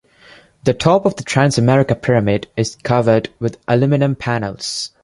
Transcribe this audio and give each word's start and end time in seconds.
The 0.63 0.73
top 0.73 1.05
of 1.05 1.15
the 1.15 1.23
Transamerica 1.23 1.93
Pyramid 2.01 2.47
is 2.57 2.75
covered 2.75 3.29
with 3.39 3.59
aluminum 3.67 4.15
panels. 4.15 4.89